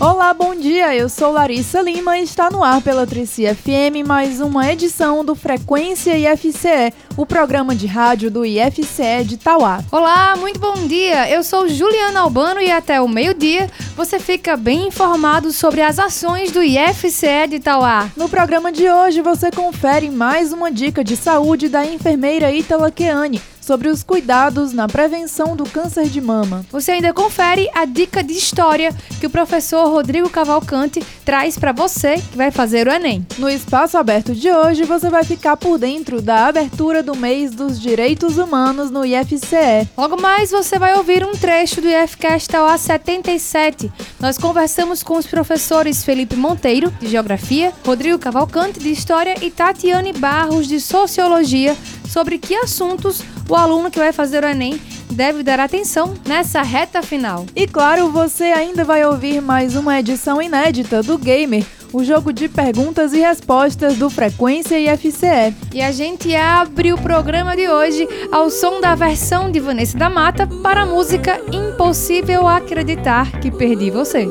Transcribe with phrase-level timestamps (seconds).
[0.00, 0.94] Olá, bom dia.
[0.94, 5.36] Eu sou Larissa Lima e está no ar pela Trici FM mais uma edição do
[5.36, 9.82] Frequência IFCE, o programa de rádio do IFCE de Tauá.
[9.92, 11.30] Olá, muito bom dia.
[11.30, 16.50] Eu sou Juliana Albano e até o meio-dia você fica bem informado sobre as ações
[16.50, 18.10] do IFCE de Tauá.
[18.16, 23.40] No programa de hoje você confere mais uma dica de saúde da enfermeira Itala Keane
[23.64, 26.64] sobre os cuidados na prevenção do câncer de mama.
[26.70, 32.16] Você ainda confere a dica de história que o professor Rodrigo Cavalcante traz para você
[32.16, 33.26] que vai fazer o Enem.
[33.38, 37.80] No espaço aberto de hoje, você vai ficar por dentro da abertura do mês dos
[37.80, 39.88] direitos humanos no IFCE.
[39.96, 43.90] Logo mais, você vai ouvir um trecho do IFCast Tauá 77.
[44.20, 50.12] Nós conversamos com os professores Felipe Monteiro, de Geografia, Rodrigo Cavalcante, de História e Tatiane
[50.12, 55.60] Barros, de Sociologia, sobre que assuntos o aluno que vai fazer o Enem deve dar
[55.60, 57.46] atenção nessa reta final.
[57.54, 62.48] E claro, você ainda vai ouvir mais uma edição inédita do Gamer, o jogo de
[62.48, 65.54] perguntas e respostas do Frequência IFCE.
[65.72, 70.10] E a gente abre o programa de hoje ao som da versão de Vanessa da
[70.10, 74.28] Mata para a música Impossível Acreditar que Perdi Você.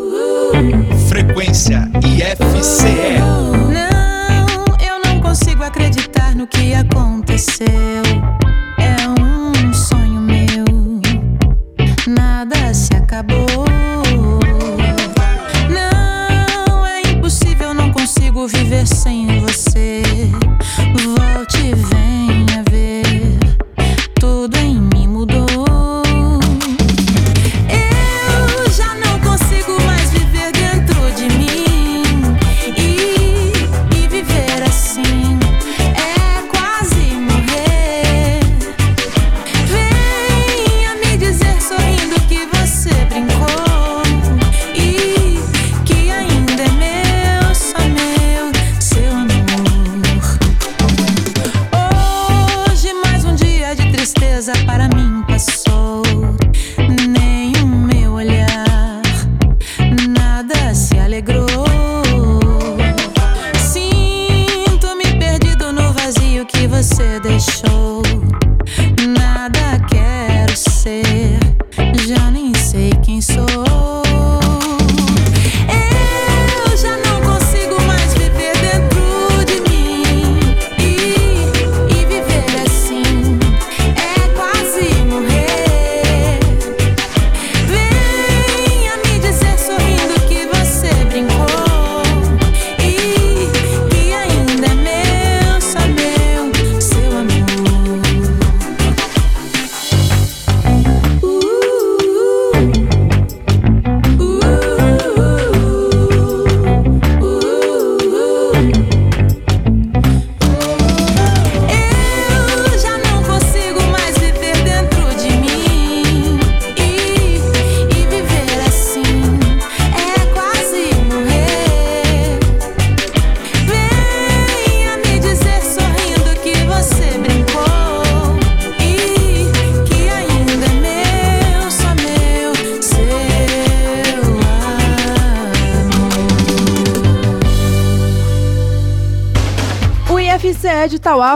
[1.08, 3.20] Frequência IFCE.
[3.72, 8.33] Não, eu não consigo acreditar no que aconteceu.
[18.84, 19.52] Consigo viver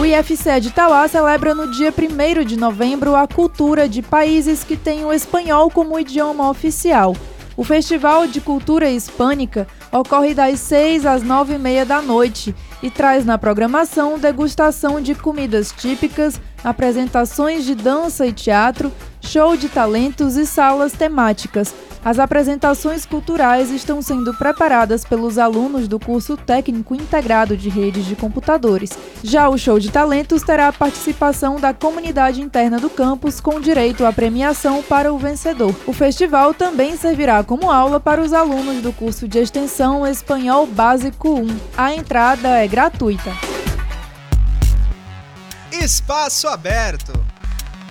[0.00, 4.77] O IFCE de Tauá celebra no dia 1 de novembro a cultura de países que
[4.77, 7.17] têm o espanhol como idioma oficial.
[7.56, 12.89] O Festival de Cultura Hispânica ocorre das 6 às 9 e meia da noite e
[12.89, 20.37] traz na programação degustação de comidas típicas, apresentações de dança e teatro, show de talentos
[20.37, 21.75] e salas temáticas.
[22.05, 28.14] As apresentações culturais estão sendo preparadas pelos alunos do curso técnico integrado de redes de
[28.14, 28.90] computadores.
[29.22, 34.06] Já o show de talentos terá a participação da comunidade interna do campus com direito
[34.06, 35.75] à premiação para o vencedor.
[35.87, 41.28] O festival também servirá como aula para os alunos do curso de extensão Espanhol Básico
[41.28, 41.46] 1.
[41.76, 43.57] A entrada é gratuita.
[45.73, 47.12] Espaço aberto.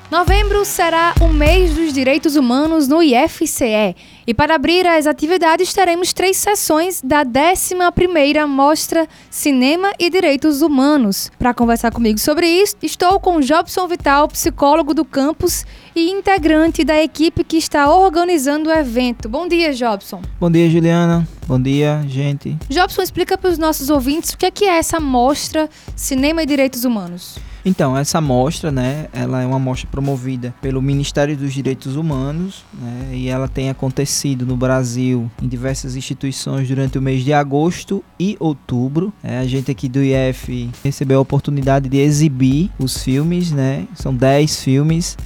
[0.09, 3.95] Novembro será o mês dos direitos humanos no IFCE.
[4.25, 11.29] E para abrir as atividades, teremos três sessões da 11ª Mostra Cinema e Direitos Humanos.
[11.38, 15.63] Para conversar comigo sobre isso, estou com Jobson Vital, psicólogo do campus
[15.95, 19.29] e integrante da equipe que está organizando o evento.
[19.29, 20.21] Bom dia, Jobson.
[20.39, 21.27] Bom dia, Juliana.
[21.45, 22.57] Bom dia, gente.
[22.69, 26.45] Jobson, explica para os nossos ouvintes o que é, que é essa Mostra Cinema e
[26.45, 27.38] Direitos Humanos.
[27.67, 33.09] Então, essa mostra, né, ela é uma mostra promovida pelo Ministério dos Direitos Humanos, né,
[33.11, 38.37] e ela tem acontecido no Brasil em diversas instituições durante o mês de agosto e
[38.39, 39.11] outubro.
[39.21, 44.15] É, a gente aqui do IF recebeu a oportunidade de exibir os filmes, né, são
[44.15, 45.17] 10 filmes,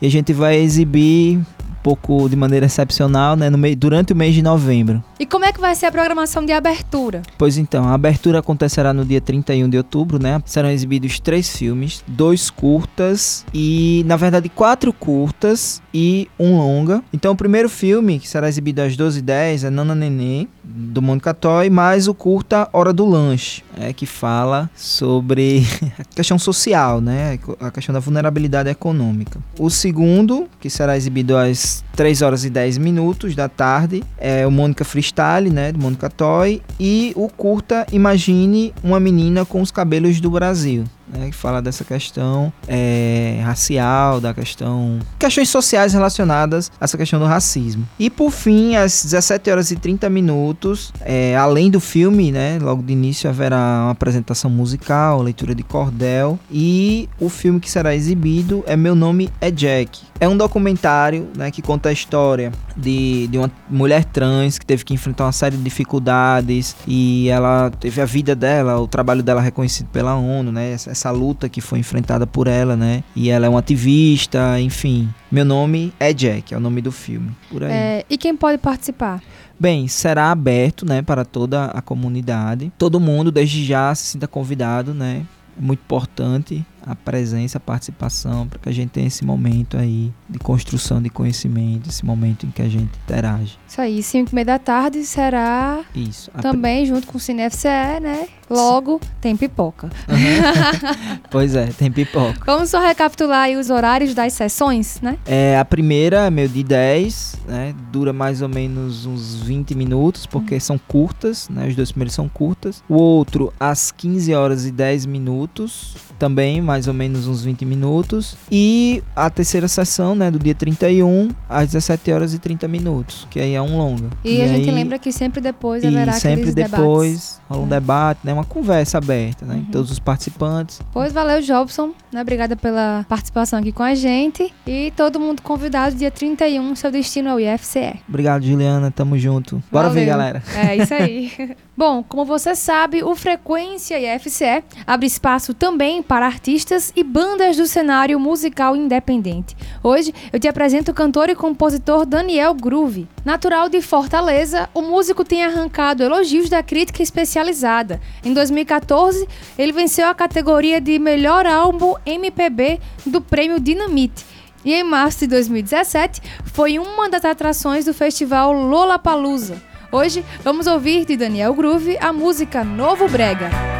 [0.00, 1.38] e a gente vai exibir
[1.82, 5.02] pouco de maneira excepcional, né, no meio, durante o mês de novembro.
[5.18, 7.22] E como é que vai ser a programação de abertura?
[7.36, 10.40] Pois então, a abertura acontecerá no dia 31 de outubro, né?
[10.44, 17.02] Serão exibidos três filmes, dois curtas e, na verdade, quatro curtas e um longa.
[17.12, 21.68] Então, o primeiro filme, que será exibido às 12h10, é Nana Nenê, do Mônica Toy,
[21.68, 25.66] mais o curta Hora do Lanche, é, que fala sobre
[25.98, 27.38] a questão social, né?
[27.60, 29.40] A questão da vulnerabilidade econômica.
[29.58, 34.50] O segundo, que será exibido às 3 horas e 10 minutos da tarde, é o
[34.50, 35.72] Mônica Freestyle, né?
[35.72, 36.62] Do Mônica Toy.
[36.78, 40.84] E o curta Imagine uma menina com os cabelos do Brasil.
[41.12, 44.98] Né, que fala dessa questão é, racial, da questão.
[45.18, 47.86] questões sociais relacionadas a essa questão do racismo.
[47.98, 52.82] E por fim, às 17 horas e 30 minutos, é, além do filme, né, logo
[52.82, 56.38] de início haverá uma apresentação musical, leitura de cordel.
[56.50, 60.00] E o filme que será exibido é Meu Nome é Jack.
[60.20, 64.84] É um documentário né, que conta a história de, de uma mulher trans que teve
[64.84, 69.40] que enfrentar uma série de dificuldades e ela teve a vida dela, o trabalho dela
[69.40, 70.72] reconhecido pela ONU, né?
[70.72, 73.02] Essa, essa luta que foi enfrentada por ela, né?
[73.16, 75.08] E ela é uma ativista, enfim.
[75.32, 77.30] Meu nome é Jack, é o nome do filme.
[77.50, 77.72] Por aí.
[77.72, 79.22] É, e quem pode participar?
[79.58, 82.72] Bem, será aberto, né, para toda a comunidade.
[82.78, 85.24] Todo mundo, desde já, se sinta convidado, né?
[85.58, 90.12] É muito importante a presença, a participação, para que a gente tenha esse momento aí
[90.28, 93.58] de construção de conhecimento, esse momento em que a gente interage.
[93.66, 96.30] Isso aí, 5 e meia da tarde será Isso.
[96.40, 98.28] também junto com o Cine FCE, né?
[98.48, 99.90] Logo, tem pipoca.
[101.30, 102.40] Pois é, tem pipoca.
[102.44, 105.16] Vamos só recapitular aí os horários das sessões, né?
[105.24, 107.74] É, a primeira é meio de 10, né?
[107.92, 111.68] Dura mais ou menos uns 20 minutos, porque são curtas, né?
[111.68, 112.82] Os dois primeiros são curtas.
[112.88, 118.36] O outro, às 15 horas e 10 minutos, também mais ou menos uns 20 minutos.
[118.52, 120.30] E a terceira sessão, né?
[120.30, 124.10] Do dia 31, às 17 horas e 30 minutos, que aí é um longa.
[124.22, 126.70] E, a gente aí- lembra que sempre depois e haverá sempre aqueles depois
[127.10, 127.39] debates.
[127.50, 127.70] Rola um É.
[127.70, 128.32] debate, né?
[128.32, 129.56] Uma conversa aberta, né?
[129.56, 130.80] Em todos os participantes.
[130.92, 132.22] Pois valeu, Jobson, né?
[132.22, 134.52] Obrigada pela participação aqui com a gente.
[134.66, 138.00] E todo mundo convidado, dia 31, seu destino ao IFCE.
[138.08, 138.90] Obrigado, Juliana.
[138.90, 139.62] Tamo junto.
[139.70, 140.08] Bora ver, Valeu.
[140.10, 140.42] galera.
[140.54, 141.56] É isso aí.
[141.76, 147.66] Bom, como você sabe, o Frequência IFCE abre espaço também para artistas e bandas do
[147.66, 149.56] cenário musical independente.
[149.82, 153.08] Hoje eu te apresento o cantor e compositor Daniel Groove.
[153.24, 157.02] Natural de Fortaleza, o músico tem arrancado elogios da crítica
[157.40, 158.00] especializada.
[158.24, 159.26] Em 2014,
[159.58, 164.24] ele venceu a categoria de melhor álbum MPB do prêmio Dinamite.
[164.64, 169.60] E em março de 2017, foi uma das atrações do festival Lollapalooza.
[169.90, 173.79] Hoje vamos ouvir de Daniel Groove a música Novo Brega.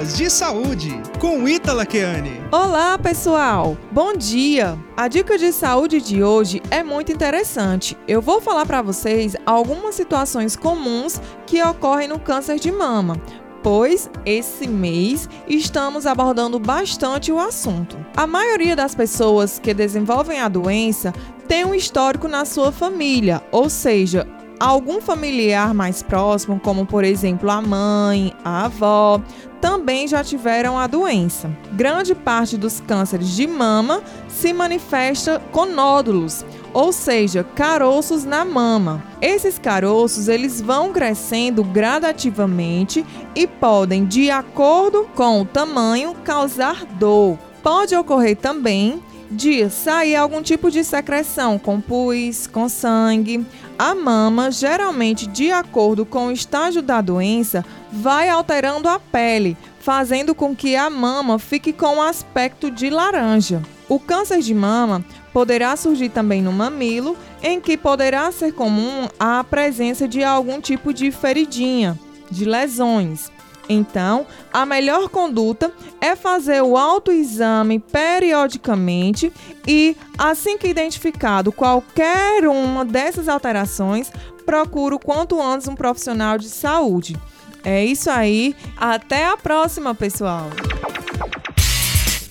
[0.00, 2.40] Dicas de saúde com Ítala Keane.
[2.50, 3.76] Olá, pessoal!
[3.92, 4.78] Bom dia!
[4.96, 7.98] A dica de saúde de hoje é muito interessante.
[8.08, 13.20] Eu vou falar para vocês algumas situações comuns que ocorrem no câncer de mama.
[13.62, 17.98] Pois esse mês estamos abordando bastante o assunto.
[18.16, 21.12] A maioria das pessoas que desenvolvem a doença
[21.46, 24.26] tem um histórico na sua família, ou seja,
[24.60, 29.20] algum familiar mais próximo, como por exemplo a mãe, a avó,
[29.60, 31.50] também já tiveram a doença.
[31.72, 39.02] Grande parte dos cânceres de mama se manifesta com nódulos, ou seja, caroços na mama.
[39.20, 47.38] Esses caroços eles vão crescendo gradativamente e podem, de acordo com o tamanho, causar dor.
[47.62, 53.46] Pode ocorrer também de sair algum tipo de secreção com pus, com sangue.
[53.78, 60.34] A mama, geralmente de acordo com o estágio da doença, vai alterando a pele, fazendo
[60.34, 63.62] com que a mama fique com um aspecto de laranja.
[63.88, 69.42] O câncer de mama poderá surgir também no mamilo, em que poderá ser comum a
[69.44, 71.98] presença de algum tipo de feridinha,
[72.30, 73.30] de lesões.
[73.72, 79.32] Então, a melhor conduta é fazer o autoexame periodicamente
[79.64, 84.10] e, assim que identificado qualquer uma dessas alterações,
[84.44, 87.16] procure o quanto antes um profissional de saúde.
[87.62, 88.56] É isso aí.
[88.76, 90.50] Até a próxima, pessoal.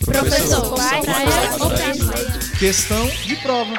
[0.03, 0.75] Professor,
[2.59, 3.73] questão de prova.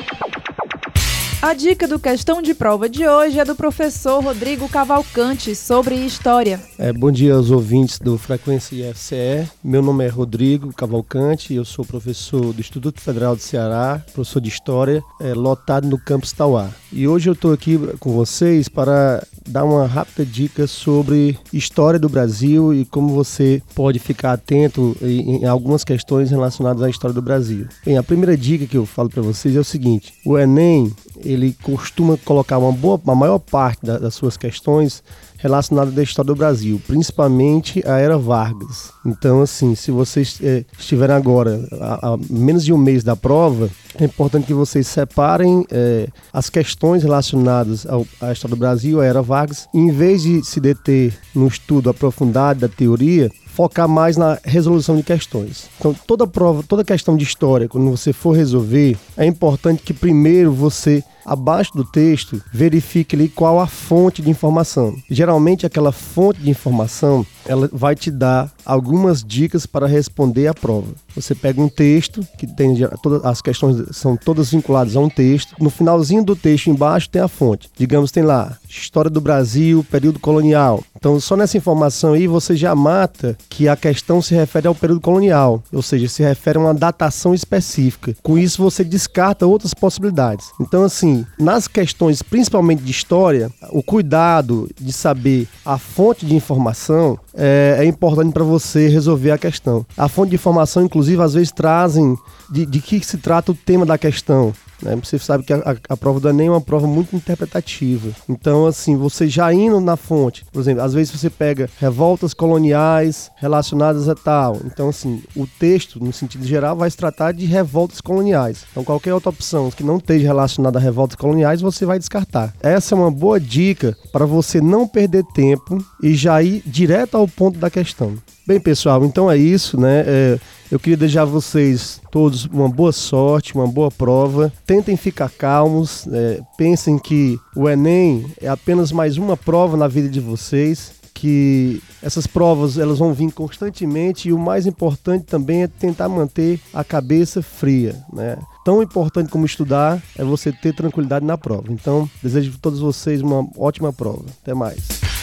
[1.42, 6.60] A dica do questão de prova de hoje é do professor Rodrigo Cavalcante sobre história.
[6.78, 9.50] É, bom dia aos ouvintes do Frequência IFCE.
[9.64, 14.50] Meu nome é Rodrigo Cavalcante, eu sou professor do Instituto Federal do Ceará, professor de
[14.50, 16.68] História, é, lotado no campus Tauá.
[16.92, 22.08] E hoje eu estou aqui com vocês para dar uma rápida dica sobre história do
[22.08, 27.22] Brasil e como você pode ficar atento em, em algumas questões relacionadas à história do
[27.22, 27.66] Brasil.
[27.84, 30.92] Bem, a primeira dica que eu falo para vocês é o seguinte: o Enem
[31.30, 35.02] ele costuma colocar uma boa, a maior parte da- das suas questões
[35.38, 38.90] relacionadas à história do Brasil, principalmente a era Vargas.
[39.06, 43.70] Então, assim, se vocês eh, estiverem agora a, a menos de um mês da prova,
[43.98, 49.04] é importante que vocês separem eh, as questões relacionadas ao- à história do Brasil, à
[49.06, 54.16] era Vargas, e em vez de se deter no estudo aprofundado da teoria, focar mais
[54.18, 55.68] na resolução de questões.
[55.78, 60.52] Então, toda prova, toda questão de história, quando você for resolver, é importante que primeiro
[60.52, 64.94] você, abaixo do texto, verifique ali qual a fonte de informação.
[65.10, 70.88] Geralmente, aquela fonte de informação, ela vai te dar algumas dicas para responder a prova.
[71.14, 75.54] Você pega um texto, que tem todas as questões são todas vinculadas a um texto.
[75.58, 77.68] No finalzinho do texto, embaixo, tem a fonte.
[77.76, 80.82] Digamos, tem lá, História do Brasil, período colonial.
[80.96, 85.00] Então, só nessa informação aí, você já mata que a questão se refere ao período
[85.00, 88.14] colonial, ou seja, se refere a uma datação específica.
[88.22, 90.46] Com isso, você descarta outras possibilidades.
[90.60, 97.18] Então, assim, nas questões, principalmente de história, o cuidado de saber a fonte de informação
[97.34, 99.84] é, é importante para você resolver a questão.
[99.96, 102.16] A fonte de informação, inclusive, às vezes trazem
[102.50, 104.52] de, de que se trata o tema da questão.
[104.82, 104.96] Né?
[105.02, 108.10] Você sabe que a, a- a prova do Enem é uma prova muito interpretativa.
[108.28, 113.30] Então, assim, você já indo na fonte, por exemplo, às vezes você pega revoltas coloniais
[113.36, 114.58] relacionadas a tal.
[114.64, 118.64] Então, assim, o texto, no sentido geral, vai se tratar de revoltas coloniais.
[118.70, 122.54] Então, qualquer outra opção que não esteja relacionada a revoltas coloniais, você vai descartar.
[122.60, 127.26] Essa é uma boa dica para você não perder tempo e já ir direto ao
[127.26, 128.14] ponto da questão.
[128.46, 130.04] Bem, pessoal, então é isso, né?
[130.06, 130.38] É,
[130.70, 134.52] eu queria desejar a vocês todos uma boa sorte, uma boa prova.
[134.64, 140.08] Tentem ficar calmos, é, pensem que o Enem é apenas mais uma prova na vida
[140.08, 145.66] de vocês, que essas provas elas vão vir constantemente e o mais importante também é
[145.66, 148.38] tentar manter a cabeça fria, né?
[148.64, 151.72] Tão importante como estudar é você ter tranquilidade na prova.
[151.72, 154.24] Então, desejo a todos vocês uma ótima prova.
[154.42, 155.19] Até mais.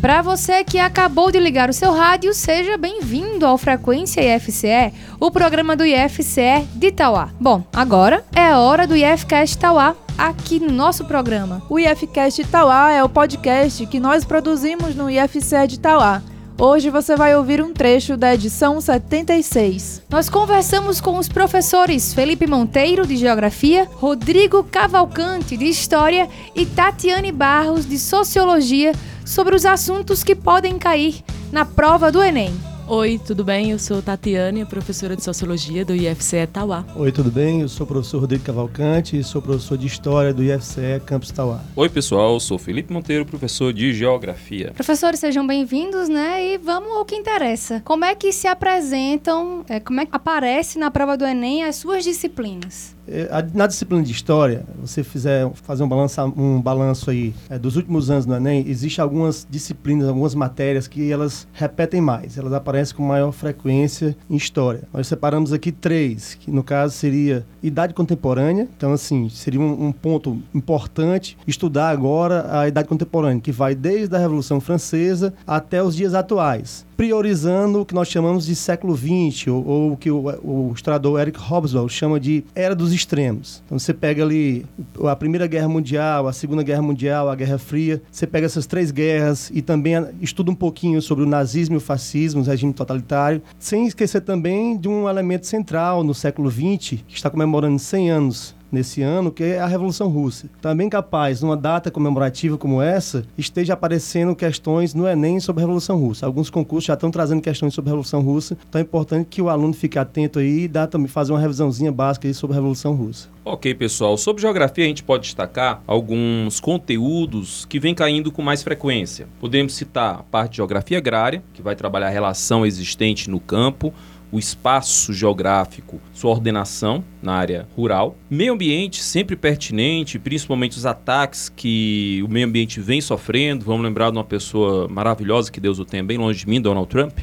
[0.00, 5.28] Para você que acabou de ligar o seu rádio, seja bem-vindo ao Frequência IFCE, o
[5.28, 7.30] programa do IFCE de Itauá.
[7.40, 11.62] Bom, agora é hora do IFCast Itauá aqui no nosso programa.
[11.68, 16.22] O IFCast Itauá é o podcast que nós produzimos no IFCE de Itauá.
[16.60, 20.02] Hoje você vai ouvir um trecho da edição 76.
[20.10, 27.30] Nós conversamos com os professores Felipe Monteiro, de Geografia, Rodrigo Cavalcante, de História e Tatiane
[27.30, 28.90] Barros, de Sociologia,
[29.24, 32.52] sobre os assuntos que podem cair na prova do Enem.
[32.90, 33.70] Oi, tudo bem?
[33.70, 36.86] Eu sou Tatiane, professora de Sociologia do IFCE Tauá.
[36.96, 37.60] Oi, tudo bem?
[37.60, 41.60] Eu sou o professor Rodrigo Cavalcante, sou professor de História do IFCE Campus Tauá.
[41.76, 44.72] Oi, pessoal, eu sou Felipe Monteiro, professor de Geografia.
[44.74, 46.54] Professores, sejam bem-vindos, né?
[46.54, 47.82] E vamos ao que interessa.
[47.84, 51.76] Como é que se apresentam, é, como é que aparece na prova do Enem as
[51.76, 52.96] suas disciplinas?
[53.08, 57.76] É, Na disciplina de História, você fizer fazer um balanço, um balanço aí é, dos
[57.76, 62.94] últimos anos no Enem, existem algumas disciplinas, algumas matérias que elas repetem mais, elas aparecem
[62.94, 64.82] com maior frequência em História.
[64.92, 69.92] Nós separamos aqui três, que no caso seria Idade Contemporânea, então assim, seria um, um
[69.92, 75.96] ponto importante estudar agora a Idade Contemporânea, que vai desde a Revolução Francesa até os
[75.96, 80.24] dias atuais priorizando o que nós chamamos de século XX, ou, ou o que o,
[80.42, 83.62] o historiador Eric Hobsbawm chama de Era dos Extremos.
[83.64, 84.66] Então você pega ali
[85.04, 88.90] a Primeira Guerra Mundial, a Segunda Guerra Mundial, a Guerra Fria, você pega essas três
[88.90, 93.40] guerras e também estuda um pouquinho sobre o nazismo e o fascismo, o regime totalitário,
[93.56, 98.57] sem esquecer também de um elemento central no século XX, que está comemorando 100 anos
[98.70, 100.48] nesse ano, que é a Revolução Russa.
[100.60, 105.98] Também capaz, numa data comemorativa como essa, esteja aparecendo questões no Enem sobre a Revolução
[105.98, 106.26] Russa.
[106.26, 109.48] Alguns concursos já estão trazendo questões sobre a Revolução Russa, então é importante que o
[109.48, 112.94] aluno fique atento aí e dá também fazer uma revisãozinha básica aí sobre a Revolução
[112.94, 113.28] Russa.
[113.44, 118.62] Ok, pessoal, sobre geografia a gente pode destacar alguns conteúdos que vêm caindo com mais
[118.62, 119.26] frequência.
[119.40, 123.92] Podemos citar a parte de geografia agrária, que vai trabalhar a relação existente no campo,
[124.30, 128.16] o espaço geográfico, sua ordenação na área rural.
[128.28, 133.64] Meio ambiente sempre pertinente, principalmente os ataques que o meio ambiente vem sofrendo.
[133.64, 136.88] Vamos lembrar de uma pessoa maravilhosa, que Deus o tenha bem longe de mim, Donald
[136.88, 137.18] Trump.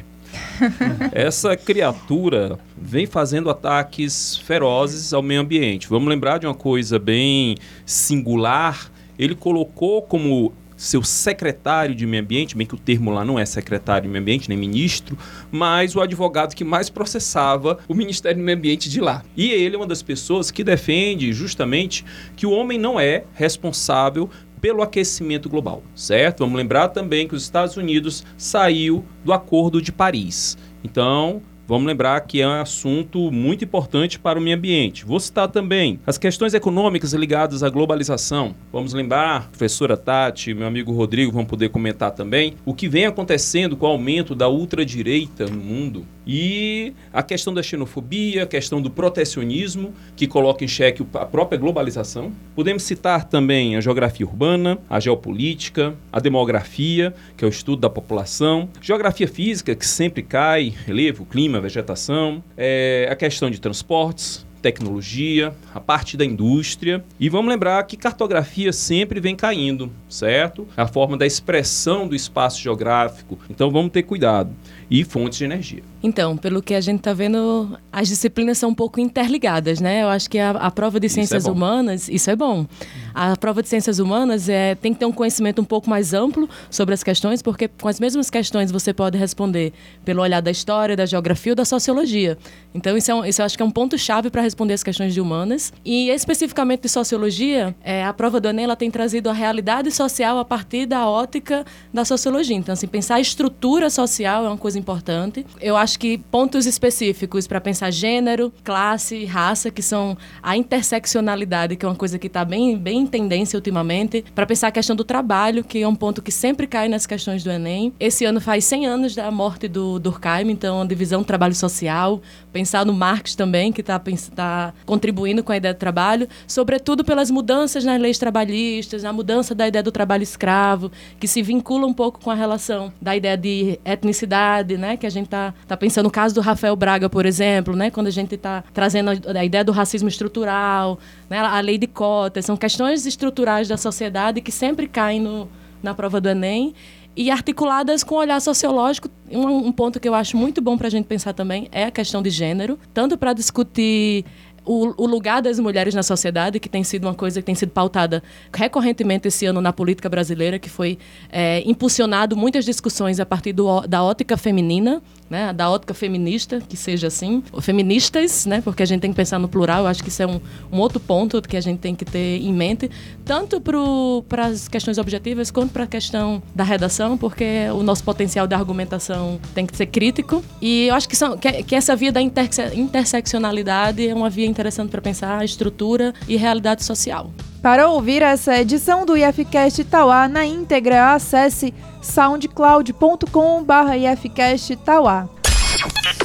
[1.12, 5.88] Essa criatura vem fazendo ataques ferozes ao meio ambiente.
[5.88, 8.90] Vamos lembrar de uma coisa bem singular.
[9.18, 13.46] Ele colocou como seu secretário de meio ambiente, bem que o termo lá não é
[13.46, 15.16] secretário de meio ambiente, nem ministro,
[15.50, 19.22] mas o advogado que mais processava o Ministério do Meio Ambiente de lá.
[19.36, 22.04] E ele é uma das pessoas que defende justamente
[22.36, 24.28] que o homem não é responsável
[24.60, 26.40] pelo aquecimento global, certo?
[26.40, 30.56] Vamos lembrar também que os Estados Unidos saiu do Acordo de Paris.
[30.82, 35.04] Então, Vamos lembrar que é um assunto muito importante para o meio ambiente.
[35.04, 38.54] Vou citar também as questões econômicas ligadas à globalização.
[38.72, 43.76] Vamos lembrar, professora Tati, meu amigo Rodrigo vão poder comentar também o que vem acontecendo
[43.76, 48.90] com o aumento da ultradireita no mundo e a questão da xenofobia, a questão do
[48.90, 52.32] protecionismo, que coloca em xeque a própria globalização.
[52.54, 57.90] Podemos citar também a geografia urbana, a geopolítica, a demografia, que é o estudo da
[57.90, 65.54] população, geografia física, que sempre cai, relevo, clima, vegetação, é, a questão de transportes, tecnologia,
[65.72, 67.04] a parte da indústria.
[67.20, 70.66] E vamos lembrar que cartografia sempre vem caindo, certo?
[70.76, 73.38] É a forma da expressão do espaço geográfico.
[73.48, 74.50] Então vamos ter cuidado.
[74.90, 75.82] E fontes de energia.
[76.06, 80.04] Então, pelo que a gente está vendo, as disciplinas são um pouco interligadas, né?
[80.04, 81.52] Eu acho que a, a prova de Isso é ciências bom.
[81.52, 82.64] humanas, isso é bom.
[83.12, 86.48] A prova de ciências humanas é, tem que ter um conhecimento um pouco mais amplo
[86.70, 89.72] sobre as questões, porque com as mesmas questões você pode responder
[90.04, 92.38] pelo olhar da história, da geografia ou da sociologia.
[92.72, 95.12] Então, isso, é um, isso eu acho que é um ponto-chave para responder as questões
[95.12, 95.72] de humanas.
[95.84, 100.38] E especificamente de sociologia, é, a prova do Enem ela tem trazido a realidade social
[100.38, 102.56] a partir da ótica da sociologia.
[102.56, 105.44] Então, assim, pensar a estrutura social é uma coisa importante.
[105.60, 111.86] Eu acho que pontos específicos para pensar gênero, classe, raça, que são a interseccionalidade, que
[111.86, 115.04] é uma coisa que está bem, bem em tendência ultimamente, para pensar a questão do
[115.04, 117.94] trabalho, que é um ponto que sempre cai nas questões do Enem.
[117.98, 122.20] Esse ano faz 100 anos da morte do Durkheim, então a divisão trabalho social,
[122.52, 123.98] pensar no Marx também, que está
[124.34, 129.54] tá contribuindo com a ideia do trabalho, sobretudo pelas mudanças nas leis trabalhistas, a mudança
[129.54, 133.36] da ideia do trabalho escravo, que se vincula um pouco com a relação da ideia
[133.36, 137.26] de etnicidade, né, que a gente está tá pensando no caso do Rafael Braga, por
[137.26, 141.78] exemplo, né, quando a gente está trazendo a, ideia do racismo estrutural, né, a lei
[141.78, 145.48] de cotas, são questões estruturais da sociedade que sempre caem no,
[145.82, 146.74] na prova do Enem
[147.16, 149.08] e articuladas com o olhar sociológico.
[149.30, 151.90] Um, um ponto que eu acho muito bom para a gente pensar também é a
[151.90, 154.24] questão de gênero, tanto para discutir
[154.66, 157.70] o, o lugar das mulheres na sociedade, que tem sido uma coisa que tem sido
[157.70, 158.22] pautada
[158.52, 160.98] recorrentemente esse ano na política brasileira, que foi
[161.30, 166.76] é, impulsionado muitas discussões a partir do, da ótica feminina, né, da ótica feminista, que
[166.76, 170.08] seja assim, feministas, né, porque a gente tem que pensar no plural, eu acho que
[170.08, 170.40] isso é um,
[170.72, 172.90] um outro ponto que a gente tem que ter em mente,
[173.24, 178.46] tanto para as questões objetivas quanto para a questão da redação, porque o nosso potencial
[178.46, 180.42] de argumentação tem que ser crítico.
[180.60, 184.46] E eu acho que, são, que, que essa via da interse- interseccionalidade é uma via
[184.46, 187.30] interessante para pensar a estrutura e realidade social.
[187.62, 195.28] Para ouvir essa edição do IFCast Tauá na íntegra, acesse soundcloud.com.br IFCast Tauá.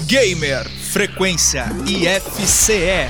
[0.05, 3.09] Gamer Frequência IFCE.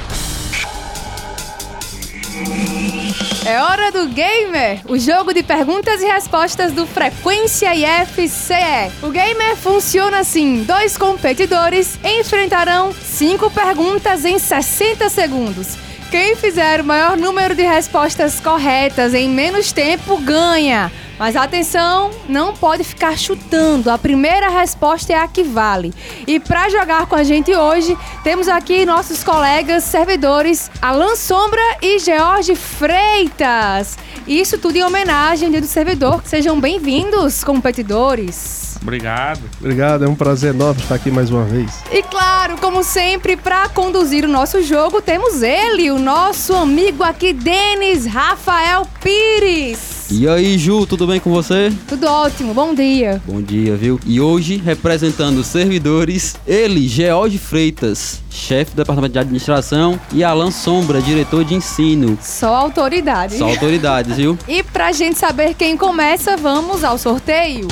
[3.44, 8.92] É hora do Gamer, o jogo de perguntas e respostas do Frequência IFCE.
[9.02, 15.91] O Gamer funciona assim: dois competidores enfrentarão cinco perguntas em 60 segundos.
[16.12, 20.92] Quem fizer o maior número de respostas corretas em menos tempo ganha.
[21.18, 23.90] Mas atenção, não pode ficar chutando.
[23.90, 25.94] A primeira resposta é a que vale.
[26.28, 31.98] E para jogar com a gente hoje, temos aqui nossos colegas servidores Alan Sombra e
[31.98, 33.98] George Freitas.
[34.28, 36.22] Isso tudo em homenagem ao Dia do Servidor.
[36.26, 38.72] Sejam bem-vindos, competidores.
[38.82, 39.42] Obrigado.
[39.60, 41.84] Obrigado, é um prazer enorme estar aqui mais uma vez.
[41.92, 42.21] E claro,
[42.60, 48.88] como sempre, para conduzir o nosso jogo, temos ele, o nosso amigo aqui, Denis Rafael
[49.00, 50.08] Pires.
[50.10, 51.72] E aí, Ju, tudo bem com você?
[51.88, 53.22] Tudo ótimo, bom dia.
[53.26, 54.00] Bom dia, viu?
[54.06, 60.52] E hoje, representando os servidores, ele, George Freitas, chefe do departamento de administração, e Alan
[60.52, 62.18] Sombra, diretor de ensino.
[62.22, 63.38] Só autoridade.
[63.38, 64.38] Só autoridades, viu?
[64.48, 67.68] E pra gente saber quem começa, vamos ao sorteio.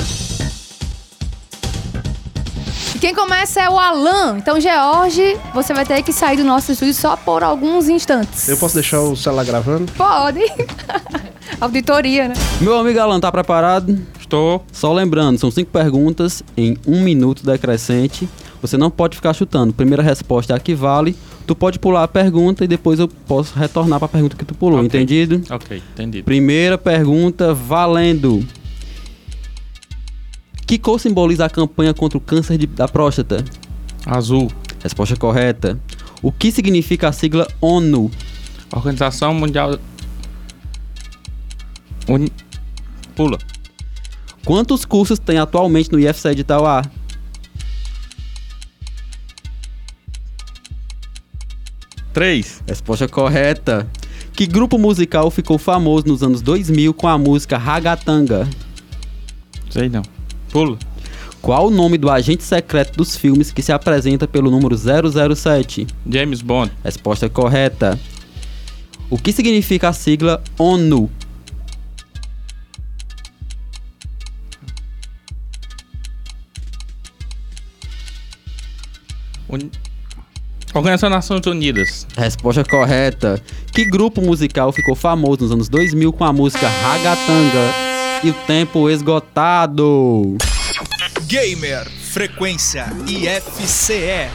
[3.00, 4.36] Quem começa é o Alan.
[4.36, 8.46] Então, George, você vai ter que sair do nosso estúdio só por alguns instantes.
[8.46, 9.90] Eu posso deixar o celular gravando?
[9.92, 10.40] Pode.
[11.58, 12.34] Auditoria, né?
[12.60, 13.98] Meu amigo Alan, tá preparado?
[14.20, 14.62] Estou.
[14.70, 18.28] Só lembrando, são cinco perguntas em um minuto decrescente.
[18.60, 19.72] Você não pode ficar chutando.
[19.72, 21.16] Primeira resposta é a que vale.
[21.46, 24.54] Tu pode pular a pergunta e depois eu posso retornar para a pergunta que tu
[24.54, 24.86] pulou, Ok.
[24.86, 25.42] entendido?
[25.50, 26.24] Ok, entendido.
[26.24, 28.46] Primeira pergunta, valendo.
[30.70, 33.44] Que cor simboliza a campanha contra o câncer de- da próstata?
[34.06, 34.52] Azul.
[34.80, 35.76] Resposta correta.
[36.22, 38.08] O que significa a sigla ONU?
[38.72, 39.80] Organização Mundial.
[42.06, 42.30] Uni...
[43.16, 43.36] Pula.
[44.44, 46.84] Quantos cursos tem atualmente no IFCE de Itauá?
[52.12, 52.62] Três.
[52.64, 53.90] Resposta correta.
[54.34, 58.48] Que grupo musical ficou famoso nos anos 2000 com a música Ragatanga?
[59.68, 60.19] Sei não.
[60.50, 60.78] Pula.
[61.40, 65.86] Qual o nome do agente secreto dos filmes que se apresenta pelo número 007?
[66.08, 66.70] James Bond.
[66.84, 67.98] Resposta correta.
[69.08, 71.10] O que significa a sigla ONU?
[79.48, 79.70] Un...
[80.72, 82.06] Organização das Nações Unidas.
[82.16, 83.42] Resposta correta.
[83.72, 87.89] Que grupo musical ficou famoso nos anos 2000 com a música Ragatanga
[88.22, 90.36] e o tempo esgotado?
[91.26, 94.28] Gamer, frequência IFCE.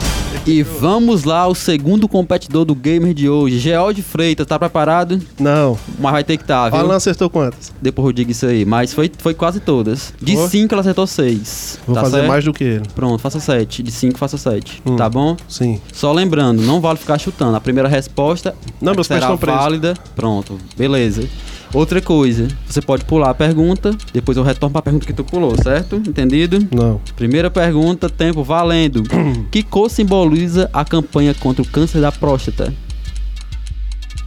[0.45, 3.59] E vamos lá ao segundo competidor do Gamer de hoje.
[3.59, 5.21] George Freitas, tá preparado?
[5.39, 5.77] Não.
[5.99, 6.85] Mas vai ter que estar, tá, viu?
[6.85, 7.71] Alan acertou quantas?
[7.81, 8.65] Depois eu digo isso aí.
[8.65, 10.13] Mas foi, foi quase todas.
[10.21, 10.49] De Vou.
[10.49, 11.79] 5 ela acertou 6.
[11.87, 12.83] Vou fazer mais do que ele.
[12.95, 13.83] Pronto, faça 7.
[13.83, 14.81] De 5 faça 7.
[14.85, 14.95] Hum.
[14.95, 15.37] Tá bom?
[15.47, 15.79] Sim.
[15.93, 17.55] Só lembrando, não vale ficar chutando.
[17.55, 19.61] A primeira resposta Não, meus será presos.
[19.61, 19.93] válida.
[20.15, 21.27] Pronto, beleza.
[21.75, 25.61] Outra coisa, você pode pular a pergunta, depois eu retorno pra pergunta que tu pulou,
[25.61, 25.97] certo?
[25.97, 26.65] Entendido?
[26.73, 27.01] Não.
[27.17, 29.03] Primeira pergunta, tempo valendo.
[29.51, 32.73] que cor simboliza a campanha contra o câncer da próstata?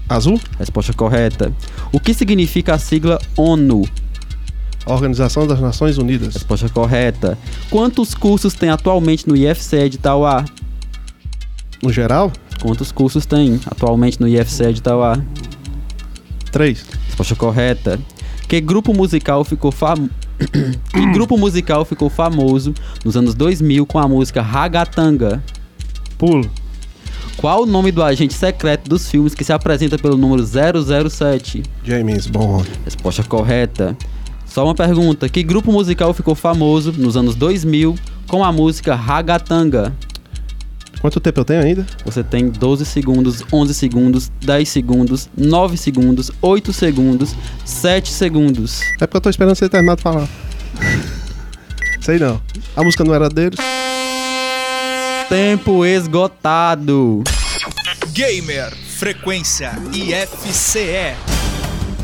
[0.06, 0.38] Azul?
[0.58, 1.50] Resposta correta.
[1.90, 3.88] O que significa a sigla ONU?
[4.84, 6.34] Organização das Nações Unidas.
[6.34, 7.38] Resposta correta.
[7.70, 10.44] Quantos cursos tem atualmente no IFCE de Tauá?
[11.82, 12.30] No geral?
[12.60, 15.18] Quantos cursos tem atualmente no IFCE de Tauá?
[16.52, 16.97] Três.
[17.18, 17.98] Resposta correta.
[18.46, 20.08] Que grupo musical ficou fam...
[20.38, 22.72] que grupo musical ficou famoso
[23.04, 25.42] nos anos 2000 com a música Ragatanga?
[26.16, 26.48] Pulo.
[27.36, 31.64] Qual o nome do agente secreto dos filmes que se apresenta pelo número 007?
[31.82, 32.70] James Bond.
[32.84, 33.96] Resposta correta.
[34.46, 37.96] Só uma pergunta: que grupo musical ficou famoso nos anos 2000
[38.28, 39.92] com a música Ragatanga?
[41.00, 41.86] Quanto tempo eu tenho ainda?
[42.04, 47.34] Você tem 12 segundos, 11 segundos, 10 segundos, 9 segundos, 8 segundos,
[47.64, 48.80] 7 segundos.
[49.00, 50.28] É porque eu tô esperando você terminar de falar.
[52.00, 52.40] Sei não.
[52.76, 53.58] A música não era deles?
[55.28, 57.22] Tempo esgotado.
[58.12, 61.27] Gamer, frequência IFCE.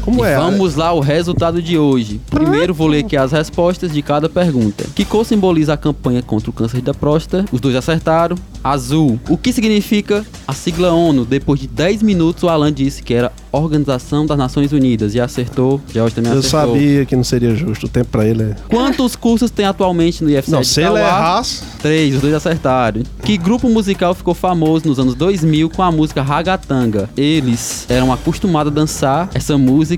[0.05, 0.37] Como E é?
[0.37, 2.21] Vamos lá ao resultado de hoje.
[2.31, 4.85] Primeiro vou ler aqui as respostas de cada pergunta.
[4.95, 7.45] Que cor simboliza a campanha contra o câncer da próstata?
[7.51, 8.37] Os dois acertaram.
[8.63, 9.19] Azul.
[9.29, 11.25] O que significa a sigla ONU?
[11.27, 15.81] Depois de 10 minutos o Alan disse que era Organização das Nações Unidas e acertou.
[15.93, 16.61] George também Eu acertou.
[16.75, 17.87] sabia que não seria justo.
[17.87, 18.57] O tempo pra ele é.
[18.69, 21.63] Quantos cursos tem atualmente no IFCE Não, se ele errasse.
[21.81, 23.03] Três, os dois acertaram.
[23.23, 27.09] Que grupo musical ficou famoso nos anos 2000 com a música Ragatanga?
[27.17, 29.94] Eles eram acostumados a dançar essa música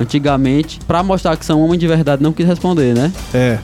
[0.00, 0.80] antigamente.
[0.86, 3.12] Pra mostrar que são homens de verdade, não quis responder, né?
[3.34, 3.58] É.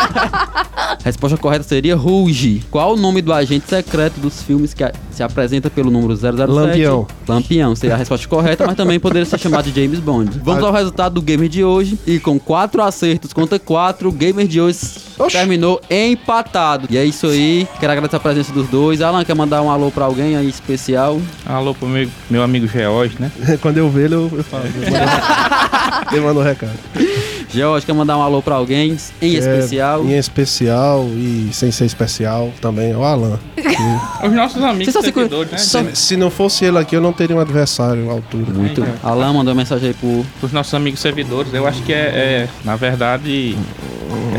[1.04, 2.62] Resposta correta seria Ruge.
[2.70, 6.46] Qual o nome do agente secreto dos filmes que a- se apresenta pelo número 007?
[6.50, 7.06] Lampião.
[7.28, 10.40] Lampião seria a resposta correta, mas também poderia ser chamado de James Bond.
[10.42, 11.98] Vamos ao resultado do Gamer de hoje.
[12.06, 14.78] E com quatro acertos contra quatro, o Gamer de hoje
[15.30, 16.86] terminou empatado.
[16.90, 17.66] E é isso aí.
[17.78, 19.00] Quero agradecer a presença dos dois.
[19.00, 21.20] Alan, quer mandar um alô pra alguém aí especial?
[21.46, 23.30] Alô pro meu, meu amigo George, né?
[23.62, 24.64] Quando eu ver ele, eu, eu falo.
[26.12, 26.72] Ele manda um recado.
[27.56, 30.04] George, quer mandar um alô pra alguém em É, especial?
[30.04, 33.38] Em especial e sem ser especial também, é o Alan.
[34.22, 35.58] Os nossos amigos Vocês só se conhe- seguidores, né?
[35.58, 38.52] Se, se não fosse ele aqui, eu não teria um adversário à altura.
[38.52, 38.84] Muito.
[39.02, 40.24] Alan mandou mensagem aí pro.
[40.42, 43.56] Os nossos amigos servidores, eu acho que é, é, na verdade,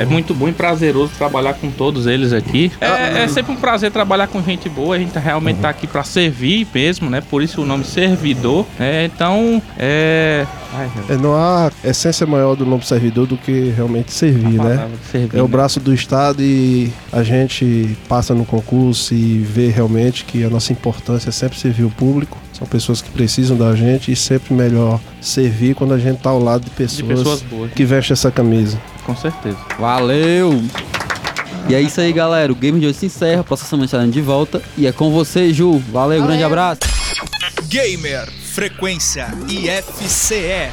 [0.02, 2.72] é muito bom e prazeroso trabalhar com todos eles aqui.
[2.80, 6.04] É, é sempre um prazer trabalhar com gente boa, a gente realmente tá aqui para
[6.04, 7.22] servir mesmo, né?
[7.22, 8.66] Por isso o nome servidor.
[8.80, 10.46] É, então, é.
[10.74, 14.90] Ai, É, não há essência maior do nome servidor do que realmente servir, né?
[15.12, 15.50] servir, É o né?
[15.50, 20.72] braço do Estado e a gente passa no concurso e vê realmente que a nossa
[20.72, 22.38] importância é sempre servir o público.
[22.58, 26.40] São pessoas que precisam da gente e sempre melhor servir quando a gente tá ao
[26.42, 28.82] lado de de pessoas, pessoas boas, que vestem essa camisa.
[29.06, 29.58] com certeza.
[29.78, 30.60] Valeu!
[31.70, 32.52] E é isso aí, galera.
[32.52, 33.44] O game de hoje se encerra.
[33.44, 34.62] Próxima semana estaremos de volta.
[34.78, 35.78] E é com você, Ju.
[35.92, 36.80] Valeu, grande abraço.
[37.68, 40.72] Gamer, frequência IFCE.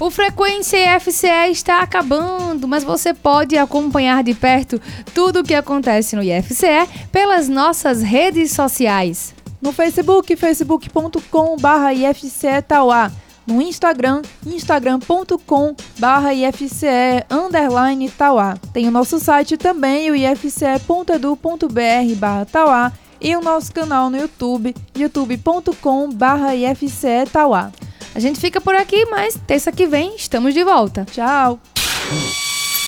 [0.00, 4.80] O Frequência IFCE está acabando, mas você pode acompanhar de perto
[5.12, 9.34] tudo o que acontece no IFCE pelas nossas redes sociais.
[9.60, 13.10] No Facebook, facebook.com.br IFCE Tauá.
[13.46, 18.58] No Instagram, instagram.com.br IFCE underline Tauá.
[18.74, 22.92] Tem o nosso site também, o ifce.edu.br barra Tauá.
[23.20, 27.72] E o nosso canal no YouTube, youtube.com.br IFCE Tauá.
[28.14, 31.04] A gente fica por aqui, mas terça que vem estamos de volta.
[31.10, 31.58] Tchau!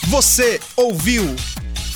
[0.08, 1.24] Você ouviu